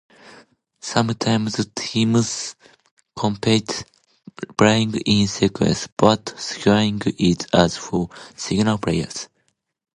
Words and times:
Sometimes 0.79 1.63
teams 1.75 2.55
compete, 3.15 3.83
playing 4.57 4.95
in 5.05 5.27
sequence, 5.27 5.87
but 5.95 6.33
scoring 6.39 6.99
is 7.19 7.45
as 7.53 7.77
for 7.77 8.09
single 8.35 8.79
players. 8.79 9.29